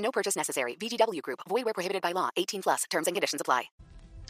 No 0.00 0.10
purchase 0.10 0.38
necessary. 0.38 0.76
VGW 0.76 1.20
Group. 1.22 1.40
Void 1.48 1.64
where 1.64 1.74
prohibited 1.74 2.02
by 2.02 2.12
law. 2.12 2.30
18 2.36 2.62
plus. 2.62 2.86
Terms 2.88 3.06
and 3.06 3.14
conditions 3.14 3.40
apply. 3.40 3.70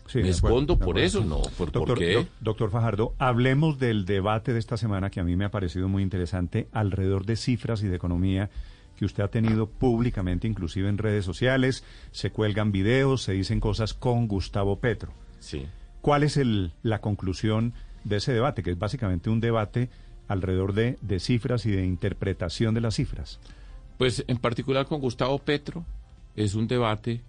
Sí, 0.07 0.19
Me 0.23 0.31
escondo 0.31 0.77
por 0.77 0.99
eso, 0.99 1.23
no. 1.25 1.41
¿Por, 1.43 1.71
por 1.71 1.71
Doctor, 1.73 1.99
qué? 1.99 2.15
doc- 2.15 2.27
doctor 2.41 2.71
Fajardo, 2.71 3.15
hablemos 3.19 3.79
del 3.79 4.07
debate 4.07 4.53
de 4.53 4.59
esta 4.59 4.77
semana 4.77 5.09
que 5.11 5.21
a 5.21 5.25
mí 5.25 5.37
me 5.37 5.45
ha 5.45 5.53
parecido 5.53 5.87
muy 5.89 6.03
interesante 6.03 6.67
alrededor 6.73 7.25
de 7.27 7.37
cifras 7.37 7.83
y 7.85 7.87
de 7.89 7.95
economía 7.97 8.51
que 8.97 9.05
usted 9.05 9.23
ha 9.23 9.29
tenido 9.29 9.69
públicamente, 9.71 10.49
inclusive 10.49 10.89
en 10.89 10.99
redes 10.99 11.25
sociales. 11.25 11.85
Se 12.11 12.31
cuelgan 12.33 12.73
videos, 12.73 13.23
se 13.23 13.33
dicen 13.33 13.61
cosas 13.61 13.95
con 13.95 14.27
Gustavo 14.27 14.81
Petro. 14.81 15.13
Sí. 15.39 15.67
¿Cuál 16.01 16.25
es 16.25 16.37
el- 16.37 16.73
la 16.83 17.01
conclusión 17.01 17.73
de 18.03 18.17
ese 18.17 18.33
debate? 18.33 18.65
Que 18.65 18.73
es 18.73 18.79
básicamente 18.79 19.31
un 19.31 19.39
debate 19.41 19.91
alrededor 20.27 20.73
de, 20.73 20.99
de 21.03 21.21
cifras 21.21 21.67
y 21.67 21.71
de 21.71 21.85
interpretación 21.85 22.75
de 22.75 22.81
las 22.81 22.97
cifras. 22.97 23.39
Pues 24.01 24.25
en 24.29 24.39
particular 24.39 24.87
con 24.87 24.99
Gustavo 24.99 25.39
Petro 25.41 25.85
es 26.35 26.55
un 26.55 26.67
debate 26.67 27.21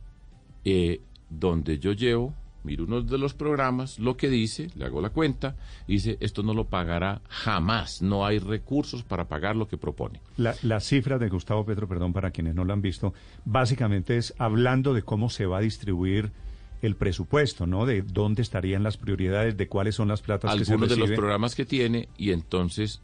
eh, 0.64 1.02
donde 1.30 1.80
yo 1.80 1.92
llevo, 1.92 2.34
miro 2.64 2.86
uno 2.86 3.02
de 3.02 3.18
los 3.18 3.34
programas, 3.34 4.00
lo 4.00 4.16
que 4.16 4.30
dice, 4.30 4.70
le 4.76 4.86
hago 4.86 5.02
la 5.02 5.10
cuenta, 5.10 5.58
y 5.86 5.96
dice, 5.96 6.16
esto 6.22 6.44
no 6.44 6.54
lo 6.54 6.64
pagará 6.64 7.20
jamás, 7.28 8.02
no 8.02 8.26
hay 8.26 8.40
recursos 8.40 9.04
para 9.04 9.28
pagar 9.28 9.58
lo 9.58 9.68
que 9.68 9.76
propone. 9.76 10.22
La, 10.38 10.56
las 10.62 10.86
cifras 10.86 11.20
de 11.20 11.28
Gustavo 11.28 11.66
Petro, 11.66 11.90
perdón, 11.90 12.14
para 12.14 12.32
quienes 12.32 12.56
no 12.56 12.64
lo 12.64 12.72
han 12.72 12.82
visto, 12.82 13.14
básicamente 13.44 14.16
es 14.16 14.34
hablando 14.38 14.94
de 14.94 15.02
cómo 15.02 15.30
se 15.30 15.46
va 15.46 15.58
a 15.58 15.62
distribuir 15.62 16.32
el 16.82 16.96
presupuesto, 16.96 17.68
¿no? 17.68 17.86
De 17.86 18.02
dónde 18.02 18.42
estarían 18.44 18.82
las 18.82 18.96
prioridades, 18.96 19.58
de 19.58 19.68
cuáles 19.68 19.96
son 19.96 20.08
las 20.08 20.22
platas 20.22 20.56
que 20.56 20.64
se 20.64 20.72
Algunos 20.72 20.88
de 20.88 20.96
los 20.96 21.10
reciben. 21.10 21.20
programas 21.20 21.54
que 21.54 21.66
tiene, 21.66 22.08
y 22.18 22.32
entonces 22.32 23.02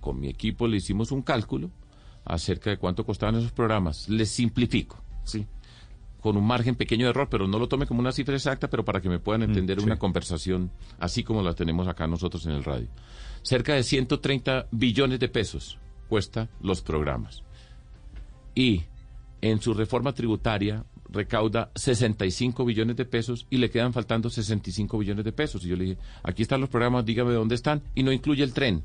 con 0.00 0.20
mi 0.20 0.28
equipo 0.28 0.68
le 0.68 0.76
hicimos 0.76 1.10
un 1.10 1.22
cálculo 1.22 1.72
acerca 2.24 2.70
de 2.70 2.76
cuánto 2.78 3.04
costaban 3.04 3.36
esos 3.36 3.52
programas. 3.52 4.08
Les 4.08 4.30
simplifico, 4.30 5.02
¿sí? 5.24 5.46
Con 6.20 6.36
un 6.38 6.46
margen 6.46 6.74
pequeño 6.74 7.04
de 7.06 7.10
error, 7.10 7.28
pero 7.30 7.46
no 7.46 7.58
lo 7.58 7.68
tome 7.68 7.86
como 7.86 8.00
una 8.00 8.12
cifra 8.12 8.34
exacta, 8.34 8.68
pero 8.70 8.84
para 8.84 9.00
que 9.00 9.08
me 9.10 9.18
puedan 9.18 9.42
entender 9.42 9.76
Mm, 9.76 9.80
sí. 9.80 9.86
una 9.86 9.98
conversación 9.98 10.70
así 10.98 11.22
como 11.22 11.42
la 11.42 11.54
tenemos 11.54 11.86
acá 11.86 12.06
nosotros 12.06 12.46
en 12.46 12.52
el 12.52 12.64
radio. 12.64 12.88
Cerca 13.42 13.74
de 13.74 13.82
130 13.82 14.68
billones 14.70 15.20
de 15.20 15.28
pesos 15.28 15.78
cuesta 16.08 16.48
los 16.62 16.80
programas. 16.80 17.42
Y 18.54 18.82
en 19.42 19.60
su 19.60 19.74
reforma 19.74 20.12
tributaria 20.14 20.84
recauda 21.10 21.70
65 21.74 22.64
billones 22.64 22.96
de 22.96 23.04
pesos 23.04 23.46
y 23.50 23.58
le 23.58 23.68
quedan 23.70 23.92
faltando 23.92 24.30
65 24.30 24.96
billones 24.98 25.24
de 25.24 25.32
pesos. 25.32 25.64
Y 25.64 25.68
yo 25.68 25.76
le 25.76 25.84
dije, 25.84 25.98
aquí 26.22 26.42
están 26.42 26.60
los 26.60 26.70
programas, 26.70 27.04
dígame 27.04 27.32
dónde 27.34 27.54
están. 27.54 27.82
Y 27.94 28.02
no 28.02 28.10
incluye 28.12 28.42
el 28.42 28.52
tren, 28.54 28.82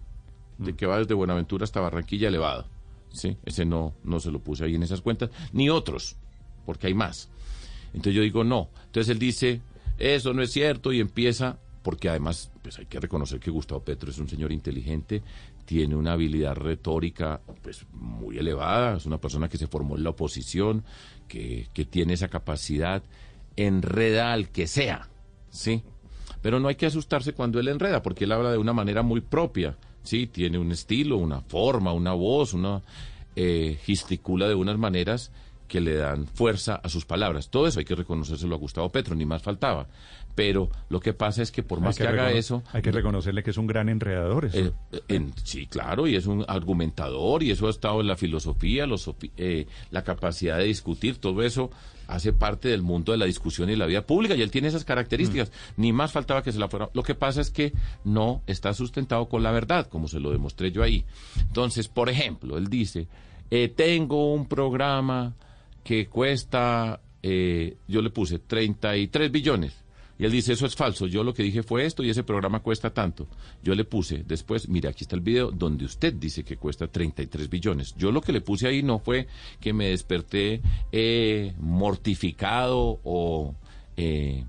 de 0.58 0.76
que 0.76 0.86
va 0.86 0.98
desde 1.00 1.14
Buenaventura 1.14 1.64
hasta 1.64 1.80
Barranquilla 1.80 2.28
elevado. 2.28 2.66
¿Sí? 3.12 3.38
Ese 3.44 3.66
no, 3.66 3.96
no 4.04 4.20
se 4.20 4.32
lo 4.32 4.40
puse 4.40 4.66
ahí 4.66 4.76
en 4.76 4.84
esas 4.84 5.02
cuentas, 5.02 5.30
ni 5.52 5.70
otros, 5.70 6.16
porque 6.66 6.88
hay 6.88 6.94
más. 6.94 7.30
Entonces 7.88 8.14
yo 8.14 8.22
digo, 8.22 8.44
no. 8.44 8.70
Entonces 8.86 9.10
él 9.10 9.20
dice, 9.20 9.62
eso 9.98 10.34
no 10.34 10.42
es 10.42 10.52
cierto 10.52 10.94
y 10.94 11.00
empieza, 11.00 11.58
porque 11.84 12.10
además, 12.10 12.52
pues 12.62 12.78
hay 12.80 12.86
que 12.86 13.00
reconocer 13.00 13.40
que 13.40 13.52
Gustavo 13.52 13.84
Petro 13.84 14.12
es 14.12 14.18
un 14.20 14.30
señor 14.30 14.52
inteligente, 14.52 15.24
tiene 15.66 15.96
una 15.96 16.14
habilidad 16.14 16.56
retórica 16.56 17.42
pues 17.62 17.86
muy 17.94 18.38
elevada, 18.38 18.98
es 18.98 19.06
una 19.06 19.20
persona 19.20 19.50
que 19.50 19.58
se 19.58 19.68
formó 19.68 19.98
en 19.98 20.04
la 20.04 20.12
oposición, 20.12 20.84
que, 21.28 21.68
que 21.74 21.86
tiene 21.86 22.14
esa 22.14 22.28
capacidad, 22.28 23.04
enreda 23.56 24.34
al 24.34 24.50
que 24.50 24.68
sea, 24.68 25.10
¿sí? 25.50 25.84
Pero 26.42 26.60
no 26.60 26.70
hay 26.70 26.76
que 26.76 26.86
asustarse 26.86 27.34
cuando 27.34 27.60
él 27.60 27.68
enreda, 27.68 28.02
porque 28.02 28.24
él 28.24 28.32
habla 28.32 28.52
de 28.52 28.58
una 28.58 28.74
manera 28.74 29.04
muy 29.04 29.22
propia, 29.22 29.78
¿sí? 30.10 30.26
Tiene 30.26 30.58
un 30.58 30.72
estilo, 30.72 31.18
una 31.18 31.42
forma, 31.42 31.94
una 31.94 32.14
voz, 32.14 32.54
una 32.54 32.82
eh, 33.36 33.78
gesticula 33.84 34.48
de 34.48 34.56
unas 34.56 34.78
maneras 34.78 35.32
que 35.70 35.80
le 35.80 35.96
dan 35.96 36.28
fuerza 36.28 36.76
a 36.76 36.90
sus 36.90 37.06
palabras. 37.06 37.50
Todo 37.50 37.68
eso 37.68 37.80
hay 37.80 37.86
que 37.86 37.96
reconocérselo 37.96 38.56
a 38.56 38.58
Gustavo 38.58 38.90
Petro, 38.90 39.16
ni 39.16 39.26
más 39.26 39.42
faltaba. 39.42 39.88
Pero 40.36 40.70
lo 40.90 41.00
que 41.00 41.14
pasa 41.14 41.42
es 41.42 41.52
que 41.52 41.64
por 41.64 41.80
más 41.80 41.98
Hay 42.00 42.06
que, 42.06 42.12
haga 42.12 42.32
eso... 42.32 42.64
Hay 42.74 42.82
que 42.82 42.92
reconocerle 42.92 43.44
que 43.44 43.52
es 43.52 43.58
un 43.58 43.68
gran 43.68 43.88
enredador. 43.90 44.46
eso. 44.46 44.58
Eh, 44.58 45.02
en- 45.08 45.34
sí, 45.44 45.66
claro, 45.68 46.08
y 46.08 46.16
es 46.16 46.26
un 46.28 46.44
argumentador, 46.48 47.44
y 47.44 47.52
eso 47.52 47.68
ha 47.68 47.70
estado 47.70 48.02
en 48.02 48.08
la 48.08 48.16
filosofía, 48.18 48.86
los 48.86 49.10
eh, 49.38 49.68
la 49.92 50.04
capacidad 50.04 50.58
de 50.58 50.66
discutir, 50.66 51.18
todo 51.18 51.44
eso 51.44 51.70
hace 52.08 52.34
parte 52.34 52.70
del 52.70 52.82
mundo 52.82 53.12
de 53.12 53.20
la 53.20 53.26
discusión 53.26 53.70
y 53.70 53.76
la 53.76 53.86
vida 53.86 54.06
pública, 54.06 54.36
y 54.36 54.42
él 54.42 54.50
tiene 54.50 54.70
esas 54.70 54.84
características. 54.86 55.52
Ni 55.78 55.94
más 55.94 56.12
faltaba 56.12 56.42
que 56.42 56.52
se 56.52 56.58
la 56.60 56.68
fuera. 56.68 56.90
Lo 56.94 57.04
que 57.04 57.14
pasa 57.16 57.42
es 57.42 57.52
que 57.52 57.72
no 58.04 58.42
está 58.48 58.74
sustentado 58.74 59.30
con 59.30 59.44
la 59.44 59.52
verdad, 59.52 59.88
como 59.88 60.08
se 60.08 60.20
lo 60.20 60.32
demostré 60.32 60.72
yo 60.72 60.82
ahí. 60.82 61.06
Entonces, 61.40 61.88
por 61.88 62.10
ejemplo, 62.10 62.58
él 62.58 62.68
dice, 62.68 63.08
eh, 63.52 63.68
tengo 63.68 64.34
un 64.34 64.48
programa 64.48 65.36
que 65.90 66.06
cuesta, 66.06 67.02
eh, 67.24 67.78
yo 67.88 68.04
le 68.04 68.12
puse 68.12 68.38
33 68.38 69.32
billones. 69.32 69.74
Y 70.20 70.26
él 70.26 70.32
dice, 70.32 70.54
eso 70.54 70.68
es 70.68 70.76
falso, 70.76 71.08
yo 71.08 71.24
lo 71.24 71.34
que 71.34 71.42
dije 71.42 71.64
fue 71.64 71.84
esto 71.84 72.04
y 72.04 72.12
ese 72.12 72.22
programa 72.24 72.60
cuesta 72.60 72.94
tanto. 72.94 73.28
Yo 73.64 73.74
le 73.74 73.86
puse 73.86 74.24
después, 74.24 74.70
mire, 74.70 74.88
aquí 74.88 75.04
está 75.04 75.16
el 75.16 75.24
video 75.24 75.50
donde 75.50 75.86
usted 75.86 76.14
dice 76.14 76.44
que 76.44 76.58
cuesta 76.58 76.86
33 76.86 77.50
billones. 77.50 77.96
Yo 77.96 78.12
lo 78.12 78.22
que 78.22 78.32
le 78.32 78.42
puse 78.42 78.68
ahí 78.68 78.84
no 78.84 79.00
fue 79.00 79.26
que 79.60 79.74
me 79.74 79.90
desperté 79.90 80.62
eh, 80.92 81.56
mortificado 81.58 83.00
o... 83.04 83.56
eh, 83.98 84.46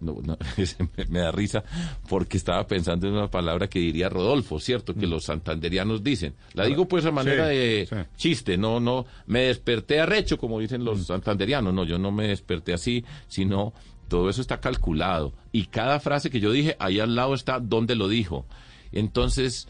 no, 0.00 0.16
no, 0.22 0.36
me, 1.08 1.18
da 1.20 1.30
risa 1.32 1.64
porque 2.08 2.36
estaba 2.36 2.66
pensando 2.66 3.06
en 3.06 3.14
una 3.14 3.30
palabra 3.30 3.68
que 3.68 3.78
diría 3.78 4.08
Rodolfo, 4.08 4.58
¿cierto? 4.60 4.94
Que 4.94 5.06
los 5.06 5.24
santanderianos 5.24 6.02
dicen. 6.02 6.34
La 6.54 6.64
digo 6.64 6.86
pues 6.88 7.04
a 7.06 7.10
manera 7.10 7.46
Mm. 7.46 7.48
Sí, 7.50 7.54
de 7.56 7.86
sí. 7.88 7.96
chiste, 8.16 8.56
no, 8.56 8.80
no, 8.80 9.06
me 9.26 9.40
desperté 9.42 10.00
arrecho, 10.00 10.38
como 10.38 10.58
dicen 10.60 10.84
los 10.84 11.00
Mm. 11.00 11.04
santanderianos. 11.04 11.72
No, 11.74 11.84
yo 11.84 11.98
no 11.98 12.10
me 12.12 12.28
desperté 12.28 12.72
así, 12.72 13.04
sino 13.28 13.72
todo 14.08 14.30
eso 14.30 14.40
está 14.40 14.60
calculado. 14.60 15.32
Y 15.52 15.66
cada 15.66 16.00
frase 16.00 16.30
que 16.30 16.40
yo 16.40 16.52
dije, 16.52 16.76
ahí 16.78 17.00
al 17.00 17.14
lado 17.16 17.34
está 17.34 17.58
dónde 17.60 17.94
lo 17.96 18.08
dijo. 18.08 18.46
Entonces, 18.92 19.68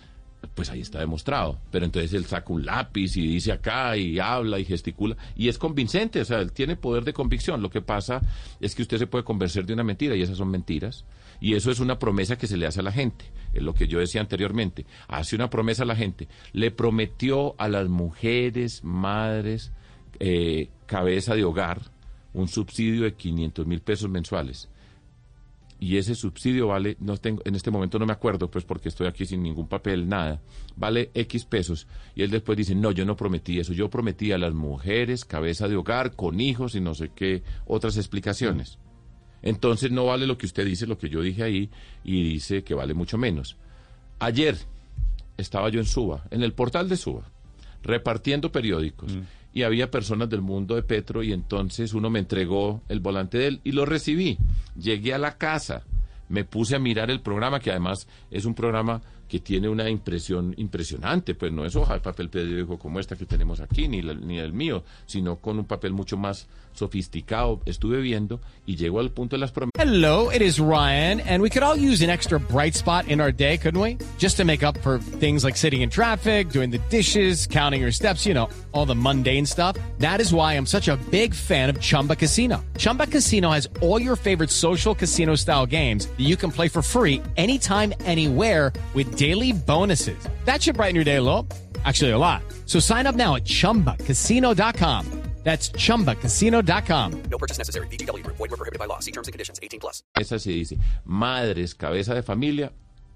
pues 0.54 0.70
ahí 0.70 0.80
está 0.80 0.98
demostrado. 0.98 1.58
Pero 1.70 1.84
entonces 1.84 2.12
él 2.12 2.24
saca 2.26 2.52
un 2.52 2.64
lápiz 2.64 3.16
y 3.16 3.26
dice 3.26 3.52
acá 3.52 3.96
y 3.96 4.18
habla 4.18 4.58
y 4.58 4.64
gesticula. 4.64 5.16
Y 5.34 5.48
es 5.48 5.58
convincente, 5.58 6.20
o 6.20 6.24
sea, 6.24 6.40
él 6.40 6.52
tiene 6.52 6.76
poder 6.76 7.04
de 7.04 7.12
convicción. 7.12 7.62
Lo 7.62 7.70
que 7.70 7.82
pasa 7.82 8.20
es 8.60 8.74
que 8.74 8.82
usted 8.82 8.98
se 8.98 9.06
puede 9.06 9.24
convencer 9.24 9.66
de 9.66 9.74
una 9.74 9.84
mentira 9.84 10.16
y 10.16 10.22
esas 10.22 10.38
son 10.38 10.48
mentiras. 10.48 11.04
Y 11.40 11.54
eso 11.54 11.70
es 11.70 11.80
una 11.80 11.98
promesa 11.98 12.38
que 12.38 12.46
se 12.46 12.56
le 12.56 12.66
hace 12.66 12.80
a 12.80 12.82
la 12.82 12.92
gente. 12.92 13.26
Es 13.52 13.62
lo 13.62 13.74
que 13.74 13.88
yo 13.88 13.98
decía 13.98 14.20
anteriormente. 14.20 14.86
Hace 15.08 15.36
una 15.36 15.50
promesa 15.50 15.82
a 15.82 15.86
la 15.86 15.96
gente. 15.96 16.28
Le 16.52 16.70
prometió 16.70 17.54
a 17.58 17.68
las 17.68 17.88
mujeres, 17.88 18.82
madres, 18.84 19.72
eh, 20.18 20.70
cabeza 20.86 21.34
de 21.34 21.44
hogar, 21.44 21.82
un 22.32 22.48
subsidio 22.48 23.02
de 23.02 23.14
500 23.14 23.66
mil 23.66 23.80
pesos 23.80 24.10
mensuales. 24.10 24.68
Y 25.78 25.98
ese 25.98 26.14
subsidio 26.14 26.68
vale, 26.68 26.96
no 27.00 27.18
tengo, 27.18 27.42
en 27.44 27.54
este 27.54 27.70
momento 27.70 27.98
no 27.98 28.06
me 28.06 28.12
acuerdo, 28.12 28.50
pues 28.50 28.64
porque 28.64 28.88
estoy 28.88 29.06
aquí 29.06 29.26
sin 29.26 29.42
ningún 29.42 29.68
papel, 29.68 30.08
nada. 30.08 30.40
Vale 30.74 31.10
X 31.12 31.44
pesos. 31.44 31.86
Y 32.14 32.22
él 32.22 32.30
después 32.30 32.56
dice, 32.56 32.74
no, 32.74 32.92
yo 32.92 33.04
no 33.04 33.16
prometí 33.16 33.58
eso. 33.58 33.72
Yo 33.72 33.90
prometí 33.90 34.32
a 34.32 34.38
las 34.38 34.54
mujeres, 34.54 35.24
cabeza 35.24 35.68
de 35.68 35.76
hogar, 35.76 36.16
con 36.16 36.40
hijos 36.40 36.74
y 36.74 36.80
no 36.80 36.94
sé 36.94 37.10
qué 37.14 37.42
otras 37.66 37.96
explicaciones. 37.98 38.78
Entonces 39.42 39.90
no 39.90 40.06
vale 40.06 40.26
lo 40.26 40.38
que 40.38 40.46
usted 40.46 40.64
dice, 40.64 40.86
lo 40.86 40.98
que 40.98 41.08
yo 41.08 41.20
dije 41.20 41.42
ahí, 41.42 41.70
y 42.02 42.22
dice 42.24 42.64
que 42.64 42.74
vale 42.74 42.94
mucho 42.94 43.18
menos. 43.18 43.56
Ayer 44.18 44.56
estaba 45.36 45.68
yo 45.68 45.78
en 45.78 45.86
Suba, 45.86 46.24
en 46.30 46.42
el 46.42 46.52
portal 46.52 46.88
de 46.88 46.96
Suba, 46.96 47.30
repartiendo 47.82 48.50
periódicos. 48.50 49.16
Y 49.56 49.62
había 49.62 49.90
personas 49.90 50.28
del 50.28 50.42
mundo 50.42 50.74
de 50.74 50.82
Petro 50.82 51.22
y 51.22 51.32
entonces 51.32 51.94
uno 51.94 52.10
me 52.10 52.18
entregó 52.18 52.82
el 52.90 53.00
volante 53.00 53.38
de 53.38 53.46
él 53.46 53.60
y 53.64 53.72
lo 53.72 53.86
recibí. 53.86 54.36
Llegué 54.78 55.14
a 55.14 55.18
la 55.18 55.38
casa, 55.38 55.82
me 56.28 56.44
puse 56.44 56.76
a 56.76 56.78
mirar 56.78 57.10
el 57.10 57.22
programa, 57.22 57.58
que 57.58 57.70
además 57.70 58.06
es 58.30 58.44
un 58.44 58.54
programa 58.54 59.00
que 59.28 59.40
tiene 59.40 59.68
una 59.68 59.88
impresión 59.88 60.54
impresionante, 60.56 61.34
pues 61.34 61.52
no 61.52 61.64
es 61.64 61.74
hoja 61.76 61.94
de 61.94 62.00
papel 62.00 62.28
periódico 62.28 62.78
como 62.78 63.00
esta 63.00 63.16
que 63.16 63.26
tenemos 63.26 63.60
aquí, 63.60 63.88
ni, 63.88 64.02
ni 64.02 64.38
el 64.38 64.52
mío, 64.52 64.84
sino 65.06 65.36
con 65.36 65.58
un 65.58 65.64
papel 65.64 65.92
mucho 65.92 66.16
más 66.16 66.46
sofisticado. 66.76 67.60
Estuve 67.64 68.00
viendo 68.00 68.40
y 68.66 68.76
llego 68.76 69.00
al 69.00 69.10
punto 69.10 69.36
de 69.36 69.40
las 69.40 69.50
promesas. 69.50 69.72
Hello, 69.78 70.30
it 70.30 70.42
is 70.42 70.60
Ryan, 70.60 71.20
and 71.20 71.42
we 71.42 71.50
could 71.50 71.62
all 71.62 71.76
use 71.76 72.02
an 72.02 72.10
extra 72.10 72.38
bright 72.38 72.74
spot 72.74 73.08
in 73.08 73.20
our 73.20 73.32
day, 73.32 73.56
couldn't 73.58 73.80
we? 73.80 73.98
Just 74.18 74.36
to 74.36 74.44
make 74.44 74.62
up 74.62 74.76
for 74.78 74.98
things 74.98 75.44
like 75.44 75.56
sitting 75.56 75.82
in 75.82 75.90
traffic, 75.90 76.50
doing 76.50 76.70
the 76.70 76.80
dishes, 76.90 77.46
counting 77.46 77.80
your 77.80 77.92
steps, 77.92 78.26
you 78.26 78.34
know, 78.34 78.48
all 78.72 78.86
the 78.86 78.94
mundane 78.94 79.46
stuff. 79.46 79.76
That 79.98 80.20
is 80.20 80.32
why 80.32 80.54
I'm 80.54 80.66
such 80.66 80.88
a 80.88 80.96
big 81.10 81.34
fan 81.34 81.70
of 81.70 81.80
Chumba 81.80 82.16
Casino. 82.16 82.64
Chumba 82.78 83.06
Casino 83.06 83.50
has 83.50 83.68
all 83.80 84.00
your 84.00 84.16
favorite 84.16 84.50
social 84.50 84.94
casino 84.94 85.34
style 85.34 85.66
games 85.66 86.06
that 86.06 86.24
you 86.24 86.36
can 86.36 86.50
play 86.50 86.68
for 86.68 86.82
free 86.82 87.22
anytime, 87.36 87.92
anywhere 88.04 88.72
with 88.94 89.15
daily 89.16 89.52
bonuses. 89.52 90.18
That 90.44 90.62
should 90.62 90.76
brighten 90.76 90.94
your 90.94 91.04
day 91.04 91.16
a 91.16 91.22
little. 91.22 91.46
Actually, 91.84 92.12
a 92.12 92.18
lot. 92.18 92.42
So 92.64 92.80
sign 92.80 93.06
up 93.06 93.14
now 93.14 93.36
at 93.36 93.44
chumbacasino.com. 93.44 95.26
That's 95.46 95.70
chumbacasino.com. 95.70 97.22
No 97.30 97.38
purchase 97.38 97.56
necessary. 97.56 97.86
VGW 97.86 98.24
Group. 98.24 98.36
Void 98.36 98.50
were 98.50 98.56
prohibited 98.56 98.80
by 98.80 98.86
law. 98.86 98.98
See 98.98 99.12
terms 99.12 99.28
and 99.28 99.32
conditions. 99.32 99.60
18 99.62 99.78
plus. 99.78 100.02
Esa 100.16 100.40
se 100.40 100.50
dice, 100.50 100.76
madres, 101.04 101.76
cabeza 101.76 102.16
de 102.16 102.24
familia, 102.24 102.72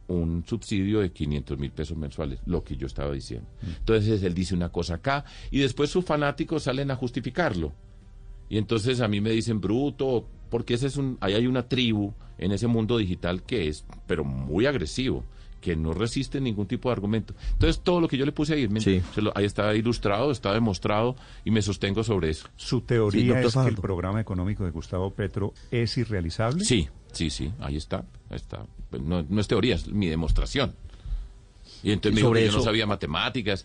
un 0.07 0.45
subsidio 0.47 1.01
de 1.01 1.11
500 1.11 1.59
mil 1.59 1.73
pesos 1.73 1.97
mensuales, 1.97 2.39
lo 2.47 2.63
que 2.63 2.77
yo 2.77 2.87
estaba 2.87 3.13
diciendo. 3.13 3.49
Entonces 3.65 4.23
él 4.23 4.33
dice 4.33 4.55
una 4.55 4.69
cosa 4.69 4.95
acá 4.95 5.25
y 5.51 5.59
después 5.59 5.91
sus 5.91 6.05
fanáticos 6.05 6.63
salen 6.63 6.93
a 6.93 6.97
justificarlo. 6.97 7.73
Y 8.49 8.59
entonces 8.59 9.01
a 9.01 9.09
mí 9.09 9.21
me 9.21 9.31
dicen 9.31 9.61
bruto, 9.61 10.29
porque 10.51 10.75
ese 10.75 10.87
es 10.87 10.97
un, 10.97 11.19
ahí 11.21 11.35
hay 11.35 11.49
una 11.49 11.69
tribu 11.69 12.15
en 12.39 12.53
ese 12.53 12.69
mundo 12.69 12.97
digital 12.99 13.43
que 13.43 13.67
es, 13.67 13.85
pero 14.07 14.23
muy 14.23 14.67
agresivo, 14.67 15.25
que 15.61 15.77
no 15.77 15.93
resiste 15.93 16.41
ningún 16.41 16.67
tipo 16.67 16.89
de 16.89 16.95
argumento. 16.95 17.35
Entonces 17.53 17.81
todo 17.83 18.01
lo 18.01 18.09
que 18.09 18.17
yo 18.17 18.25
le 18.25 18.33
puse 18.33 18.55
ahí, 18.55 18.69
Sí. 18.81 19.03
se 19.15 19.23
lo- 19.23 19.33
ahí 19.37 19.45
está 19.45 19.75
ilustrado, 19.75 20.31
está 20.31 20.53
demostrado 20.55 21.17
y 21.45 21.51
me 21.51 21.61
sostengo 21.63 22.03
sobre 22.03 22.31
eso. 22.31 22.49
¿Su 22.57 22.79
Sí, 22.81 22.85
teoría 22.87 23.41
doctor 23.43 23.63
es 23.63 23.69
que 23.69 23.75
el 23.75 23.81
programa 23.81 24.21
económico 24.21 24.65
de 24.65 24.71
Gustavo 24.71 25.11
Petro 25.11 25.53
es 25.71 25.97
irrealizable? 25.99 26.65
Sí, 26.65 26.89
sí, 27.13 27.31
sí, 27.31 27.53
ahí 27.61 27.77
está, 27.77 27.99
ahí 28.31 28.37
está. 28.37 28.65
Pues 28.89 29.03
No, 29.03 29.25
no 29.29 29.41
es 29.41 29.49
teoría, 29.49 29.75
es 29.75 29.87
mi 29.89 30.09
demostración. 30.09 30.75
Y 31.83 31.93
entonces 31.93 32.15
me 32.15 32.21
dijo 32.21 32.33
que 32.33 32.47
yo 32.47 32.53
no 32.59 32.63
sabía 32.65 32.87
matemáticas 32.87 33.65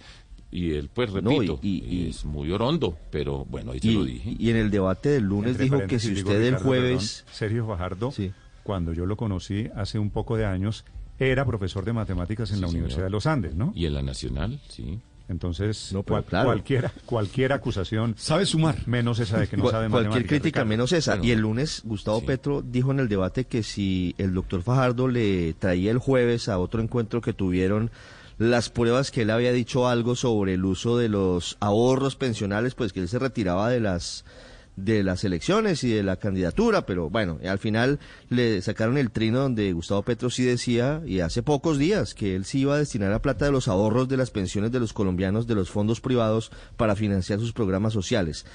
y 0.52 0.72
él, 0.74 0.90
pues 0.94 1.12
No, 1.12 1.32
y- 1.32 1.36
repito, 1.36 1.60
y- 1.62 1.84
y- 1.86 2.10
es 2.10 2.24
muy 2.26 2.52
orondo, 2.52 2.98
pero 3.12 3.46
bueno, 3.46 3.72
ahí 3.72 3.80
se 3.80 3.92
lo 3.92 4.04
dije. 4.06 4.36
Y, 4.38 4.48
y 4.48 4.50
en 4.52 4.58
el 4.58 4.72
debate 4.72 5.10
del 5.10 5.24
lunes 5.26 5.52
Entre 5.52 5.66
dijo 5.66 5.88
que 5.88 6.00
si 6.00 6.14
usted 6.14 6.42
el 6.44 6.56
jueves... 6.58 7.24
perdón, 7.26 7.36
Sergio 7.38 7.68
Fajardo, 7.68 8.12
Sí. 8.12 8.32
cuando 8.64 8.94
yo 8.94 9.06
lo 9.06 9.18
conocí 9.18 9.68
hace 9.76 10.00
un 10.00 10.12
poco 10.12 10.38
de 10.38 10.46
años, 10.46 10.86
era 11.20 11.46
profesor 11.46 11.86
de 11.86 11.94
matemáticas 11.94 12.50
en 12.52 12.56
Sí, 12.58 12.62
la 12.62 12.68
señor. 12.68 12.80
Universidad 12.82 13.06
de 13.06 13.10
los 13.12 13.26
Andes, 13.26 13.56
¿no? 13.56 13.72
Y 13.76 13.86
en 13.86 13.94
la 13.94 14.02
nacional, 14.02 14.60
sí. 14.70 15.00
Entonces, 15.28 15.90
No, 15.92 16.04
pero 16.04 16.18
cual- 16.18 16.26
claro. 16.26 16.46
cualquiera, 16.50 16.94
cualquier 17.06 17.52
acusación, 17.54 18.14
Sabe 18.16 18.46
sumar. 18.46 18.88
menos 18.88 19.18
esa 19.20 19.40
de 19.40 19.48
que 19.48 19.58
no 19.58 19.64
Cual- 19.64 19.72
sabe 19.74 19.90
cualquier 19.90 20.28
crítica 20.28 20.60
Ricardo. 20.60 20.70
menos 20.70 20.92
esa. 20.92 21.14
Bueno, 21.14 21.26
y 21.26 21.32
el 21.32 21.40
lunes 21.40 21.82
Gustavo 21.84 22.20
sí. 22.20 22.28
Petro 22.28 22.62
dijo 22.62 22.92
en 22.92 23.00
el 23.00 23.08
debate 23.10 23.46
que 23.46 23.64
si 23.64 24.14
el 24.20 24.36
doctor 24.36 24.62
Fajardo 24.62 25.08
le 25.08 25.54
traía 25.54 25.90
el 25.90 25.98
jueves 25.98 26.48
a 26.48 26.60
otro 26.60 26.80
encuentro 26.82 27.22
que 27.22 27.34
tuvieron 27.34 27.90
las 28.38 28.70
pruebas 28.70 29.10
que 29.10 29.24
él 29.24 29.32
había 29.32 29.52
dicho 29.52 29.88
algo 29.88 30.16
sobre 30.16 30.54
el 30.56 30.66
uso 30.66 30.96
de 30.98 31.10
los 31.10 31.58
ahorros 31.60 32.16
pensionales, 32.18 32.76
pues 32.76 32.94
que 32.94 33.00
él 33.00 33.08
se 33.08 33.18
retiraba 33.18 33.70
de 33.70 33.80
las 33.80 34.26
de 34.76 35.04
las 35.04 35.24
elecciones 35.24 35.84
y 35.84 35.90
de 35.90 36.04
la 36.04 36.18
candidatura, 36.18 36.86
pero 36.86 37.10
bueno, 37.10 37.40
al 37.48 37.60
final 37.60 38.00
le 38.30 38.62
sacaron 38.62 38.98
el 38.98 39.12
trino 39.12 39.40
donde 39.40 39.72
Gustavo 39.74 40.04
Petro 40.04 40.30
sí 40.30 40.44
decía, 40.44 41.02
y 41.06 41.22
hace 41.22 41.44
pocos 41.44 41.78
días, 41.78 42.14
que 42.14 42.36
él 42.36 42.46
sí 42.46 42.60
iba 42.62 42.76
a 42.76 42.80
destinar 42.80 43.12
la 43.12 43.22
plata 43.22 43.46
de 43.46 43.52
los 43.52 43.68
ahorros 43.68 44.10
de 44.10 44.18
las 44.18 44.32
pensiones 44.32 44.72
de 44.72 44.80
los 44.80 44.94
colombianos 44.94 45.48
de 45.48 45.56
los 45.56 45.70
fondos 45.70 46.02
privados 46.02 46.52
para 46.78 46.96
financiar 46.96 47.40
sus 47.40 47.54
programas 47.54 47.94
sociales. 47.94 48.46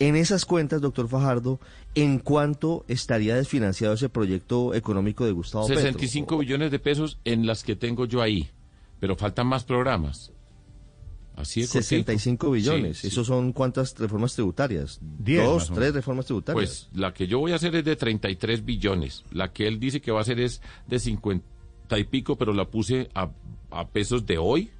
En 0.00 0.16
esas 0.16 0.44
cuentas, 0.44 0.80
doctor 0.80 1.08
Fajardo, 1.08 1.60
¿en 1.94 2.18
cuánto 2.18 2.84
estaría 2.88 3.36
desfinanciado 3.36 3.94
ese 3.94 4.08
proyecto 4.08 4.74
económico 4.74 5.24
de 5.24 5.32
Gustavo 5.32 5.68
Petro? 5.68 5.82
65 5.82 6.38
billones 6.38 6.72
de 6.72 6.80
pesos 6.80 7.18
en 7.24 7.46
las 7.46 7.62
que 7.62 7.76
tengo 7.76 8.04
yo 8.04 8.20
ahí, 8.20 8.50
pero 8.98 9.14
faltan 9.14 9.46
más 9.46 9.62
programas. 9.62 10.32
Así 11.36 11.62
cortico. 11.62 11.82
65 11.82 12.50
billones. 12.52 12.98
Sí, 12.98 13.02
sí. 13.02 13.08
¿Esos 13.08 13.26
son 13.26 13.52
cuántas 13.52 13.98
reformas 13.98 14.34
tributarias? 14.34 15.00
Diez, 15.00 15.44
Dos, 15.44 15.72
tres 15.74 15.92
reformas 15.92 16.26
tributarias. 16.26 16.88
Pues 16.90 16.98
la 16.98 17.12
que 17.12 17.26
yo 17.26 17.40
voy 17.40 17.52
a 17.52 17.56
hacer 17.56 17.74
es 17.74 17.84
de 17.84 17.96
33 17.96 18.64
billones. 18.64 19.24
La 19.32 19.52
que 19.52 19.66
él 19.66 19.80
dice 19.80 20.00
que 20.00 20.12
va 20.12 20.20
a 20.20 20.22
hacer 20.22 20.38
es 20.38 20.62
de 20.86 20.98
50 20.98 21.44
y 21.98 22.04
pico, 22.04 22.36
pero 22.36 22.52
la 22.52 22.66
puse 22.66 23.10
a, 23.14 23.30
a 23.70 23.88
pesos 23.88 24.24
de 24.26 24.38
hoy, 24.38 24.70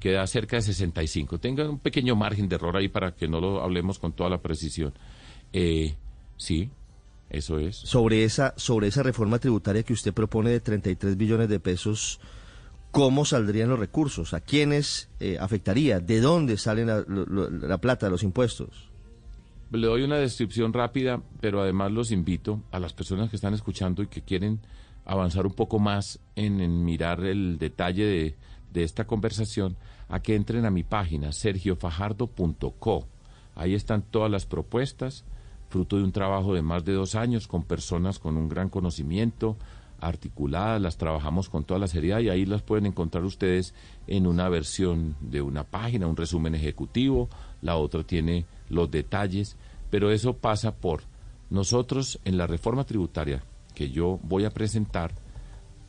que 0.00 0.12
da 0.12 0.26
cerca 0.26 0.56
de 0.56 0.62
65. 0.62 1.38
Tenga 1.38 1.68
un 1.68 1.78
pequeño 1.78 2.16
margen 2.16 2.48
de 2.48 2.56
error 2.56 2.76
ahí 2.76 2.88
para 2.88 3.14
que 3.14 3.28
no 3.28 3.40
lo 3.40 3.62
hablemos 3.62 3.98
con 3.98 4.12
toda 4.12 4.28
la 4.28 4.42
precisión. 4.42 4.92
Eh, 5.52 5.94
sí, 6.36 6.70
eso 7.30 7.58
es. 7.58 7.76
sobre 7.76 8.24
esa 8.24 8.52
sobre 8.56 8.88
esa 8.88 9.02
reforma 9.02 9.38
tributaria 9.38 9.82
que 9.82 9.92
usted 9.92 10.12
propone 10.12 10.50
de 10.50 10.60
33 10.60 11.16
billones 11.16 11.48
de 11.48 11.60
pesos, 11.60 12.20
¿cómo 12.94 13.24
saldrían 13.24 13.68
los 13.68 13.78
recursos? 13.78 14.34
¿A 14.34 14.40
quiénes 14.40 15.10
eh, 15.18 15.36
afectaría? 15.40 15.98
¿De 15.98 16.20
dónde 16.20 16.56
salen 16.56 16.86
la, 16.86 17.78
plata, 17.78 18.08
los 18.08 18.22
impuestos? 18.22 18.88
Le 19.72 19.88
doy 19.88 20.04
una 20.04 20.16
descripción 20.16 20.72
rápida, 20.72 21.20
pero 21.40 21.60
además 21.60 21.90
los 21.90 22.12
invito 22.12 22.62
a 22.70 22.78
las 22.78 22.92
personas 22.92 23.30
que 23.30 23.36
están 23.36 23.52
escuchando 23.52 24.02
y 24.02 24.06
que 24.06 24.22
quieren 24.22 24.60
avanzar 25.04 25.44
un 25.44 25.54
poco 25.54 25.80
más 25.80 26.20
en, 26.36 26.60
en 26.60 26.84
mirar 26.84 27.24
el 27.24 27.58
detalle 27.58 28.04
de, 28.04 28.36
de 28.72 28.84
esta 28.84 29.08
conversación, 29.08 29.76
a 30.08 30.20
que 30.20 30.36
entren 30.36 30.64
a 30.64 30.70
mi 30.70 30.84
página 30.84 31.32
sergiofajardo.co. 31.32 33.08
Ahí 33.56 33.74
están 33.74 34.02
todas 34.02 34.30
las 34.30 34.46
propuestas, 34.46 35.24
fruto 35.68 35.96
de 35.96 36.04
un 36.04 36.12
trabajo 36.12 36.54
de 36.54 36.62
más 36.62 36.84
de 36.84 36.92
dos 36.92 37.16
años 37.16 37.48
con 37.48 37.64
personas 37.64 38.20
con 38.20 38.36
un 38.36 38.48
gran 38.48 38.68
conocimiento, 38.68 39.56
articuladas, 40.00 40.80
las 40.80 40.96
trabajamos 40.96 41.48
con 41.48 41.64
toda 41.64 41.80
la 41.80 41.88
seriedad 41.88 42.20
y 42.20 42.28
ahí 42.28 42.44
las 42.46 42.62
pueden 42.62 42.86
encontrar 42.86 43.24
ustedes 43.24 43.74
en 44.06 44.26
una 44.26 44.48
versión 44.48 45.16
de 45.20 45.42
una 45.42 45.64
página, 45.64 46.06
un 46.06 46.16
resumen 46.16 46.54
ejecutivo, 46.54 47.28
la 47.62 47.76
otra 47.76 48.04
tiene 48.04 48.46
los 48.68 48.90
detalles, 48.90 49.56
pero 49.90 50.10
eso 50.10 50.36
pasa 50.36 50.74
por 50.74 51.02
nosotros 51.50 52.20
en 52.24 52.36
la 52.36 52.46
reforma 52.46 52.84
tributaria 52.84 53.42
que 53.74 53.90
yo 53.90 54.20
voy 54.22 54.44
a 54.44 54.50
presentar, 54.50 55.14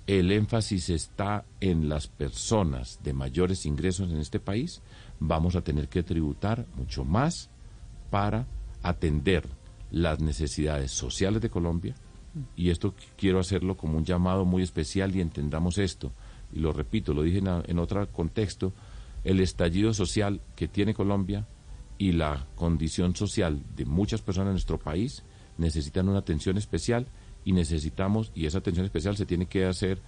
el 0.08 0.32
énfasis 0.32 0.90
está 0.90 1.46
en 1.62 1.90
las 1.90 2.08
personas 2.08 3.00
de 3.04 3.14
mayores 3.14 3.66
ingresos 3.66 4.12
en 4.12 4.20
este 4.20 4.40
país, 4.40 4.82
vamos 5.20 5.56
a 5.56 5.62
tener 5.62 5.88
que 5.88 6.04
tributar 6.04 6.66
mucho 6.76 7.06
más 7.06 7.50
para 8.12 8.46
atender 8.84 9.48
las 9.92 10.20
necesidades 10.20 10.92
sociales 10.92 11.42
de 11.42 11.50
Colombia, 11.50 11.96
y 12.56 12.70
esto 12.70 12.92
qu- 12.94 13.04
quiero 13.18 13.40
hacerlo 13.40 13.76
como 13.78 13.98
un 13.98 14.06
llamado 14.06 14.46
muy 14.46 14.64
especial 14.64 15.16
y 15.16 15.22
entendamos 15.22 15.78
esto, 15.78 16.12
y 16.54 16.60
lo 16.60 16.72
repito, 16.74 17.14
lo 17.14 17.24
dije 17.24 17.40
en 17.40 17.80
otro 17.80 18.08
contexto, 18.12 18.74
el 19.24 19.40
estallido 19.40 19.94
social 19.94 20.42
que 20.56 20.68
tiene 20.68 20.94
Colombia 20.94 21.48
y 21.98 22.12
la 22.12 22.46
condición 22.56 23.16
social 23.16 23.62
de 23.76 23.86
muchas 23.86 24.22
personas 24.22 24.50
en 24.50 24.54
nuestro 24.54 24.78
país 24.78 25.24
necesitan 25.58 26.10
una 26.10 26.20
atención 26.20 26.58
especial 26.58 27.08
y 27.44 27.54
necesitamos, 27.54 28.32
y 28.36 28.46
esa 28.46 28.58
atención 28.60 28.86
especial 28.86 29.16
se 29.18 29.26
tiene 29.26 29.46
que 29.46 29.66
hacer 29.66 30.00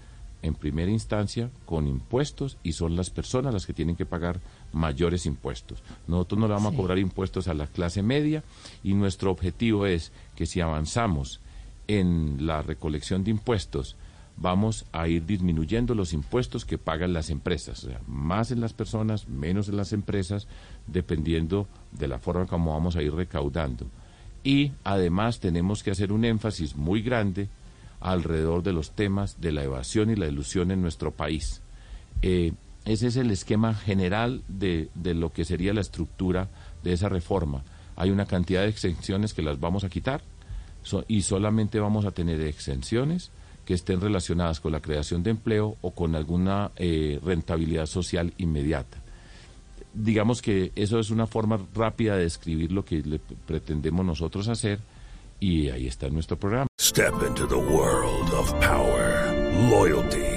en 0.43 0.53
primera 0.53 0.91
instancia 0.91 1.49
con 1.65 1.87
impuestos 1.87 2.57
y 2.61 2.73
son 2.73 2.95
las 2.95 3.09
personas 3.09 3.53
las 3.53 3.65
que 3.65 3.73
tienen 3.73 3.95
que 3.95 4.05
pagar 4.05 4.39
mayores 4.71 5.25
impuestos. 5.25 5.81
Nosotros 6.07 6.39
no 6.39 6.47
le 6.47 6.53
vamos 6.53 6.73
a 6.73 6.77
cobrar 6.77 6.99
impuestos 6.99 7.47
a 7.47 7.55
la 7.55 7.65
clase 7.65 8.03
media 8.03 8.43
y 8.83 8.93
nuestro 8.93 9.31
objetivo 9.31 9.87
es 9.87 10.11
que 10.35 10.45
si 10.45 10.61
avanzamos 10.61 11.39
en 11.87 12.45
la 12.45 12.61
recolección 12.61 13.23
de 13.23 13.31
impuestos, 13.31 13.95
vamos 14.37 14.85
a 14.91 15.07
ir 15.07 15.25
disminuyendo 15.25 15.95
los 15.95 16.13
impuestos 16.13 16.63
que 16.63 16.77
pagan 16.77 17.13
las 17.13 17.29
empresas, 17.29 17.83
o 17.83 17.87
sea, 17.87 18.01
más 18.07 18.51
en 18.51 18.61
las 18.61 18.73
personas, 18.73 19.27
menos 19.27 19.67
en 19.67 19.77
las 19.77 19.93
empresas, 19.93 20.47
dependiendo 20.85 21.67
de 21.91 22.07
la 22.07 22.19
forma 22.19 22.45
como 22.45 22.73
vamos 22.73 22.95
a 22.95 23.01
ir 23.01 23.13
recaudando. 23.13 23.87
Y 24.43 24.71
además 24.83 25.39
tenemos 25.39 25.83
que 25.83 25.91
hacer 25.91 26.11
un 26.11 26.23
énfasis 26.23 26.75
muy 26.75 27.01
grande 27.01 27.49
alrededor 27.99 28.61
de 28.63 28.73
los 28.73 28.91
temas 28.91 29.41
de 29.41 29.51
la 29.51 29.63
evasión 29.63 30.11
y 30.11 30.15
la 30.15 30.27
ilusión 30.27 30.71
en 30.71 30.81
nuestro 30.81 31.11
país. 31.11 31.61
Eh, 32.21 32.53
ese 32.85 33.07
es 33.07 33.17
el 33.17 33.31
esquema 33.31 33.73
general 33.73 34.43
de, 34.47 34.89
de 34.93 35.13
lo 35.13 35.33
que 35.33 35.43
sería 35.43 35.73
la 35.73 35.81
estructura 35.81 36.47
de 36.83 36.93
esa 36.93 37.09
reforma. 37.09 37.63
Hay 37.95 38.11
una 38.11 38.27
cantidad 38.27 38.61
de 38.61 38.69
exenciones 38.69 39.33
que 39.33 39.41
las 39.41 39.59
vamos 39.59 39.83
a 39.83 39.89
quitar 39.89 40.21
y 41.07 41.21
solamente 41.21 41.79
vamos 41.79 42.05
a 42.05 42.11
tener 42.11 42.41
exenciones 42.41 43.31
que 43.65 43.73
estén 43.73 43.99
relacionadas 43.99 44.59
con 44.61 44.71
la 44.71 44.79
creación 44.79 45.23
de 45.23 45.31
empleo 45.31 45.75
o 45.81 45.91
con 45.91 46.15
alguna 46.15 46.71
eh, 46.77 47.19
rentabilidad 47.23 47.85
social 47.85 48.33
inmediata. 48.37 48.97
Digamos 49.93 50.41
que 50.41 50.71
eso 50.75 50.99
es 50.99 51.09
una 51.09 51.27
forma 51.27 51.59
rápida 51.75 52.15
de 52.15 52.23
describir 52.23 52.71
lo 52.71 52.85
que 52.85 53.01
le 53.01 53.19
pretendemos 53.19 54.05
nosotros 54.05 54.47
hacer 54.47 54.79
y 55.39 55.69
ahí 55.69 55.87
está 55.87 56.09
nuestro 56.09 56.37
programa. 56.37 56.67
Step 56.79 57.13
into 57.27 57.45
the 57.47 57.55
world 57.55 58.33
of 58.33 58.53
power, 58.61 59.33
loyalty, 59.69 60.36